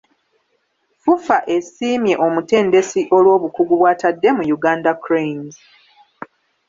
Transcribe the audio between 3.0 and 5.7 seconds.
olw’obukugu bw’atadde mu "Uganda Cranes".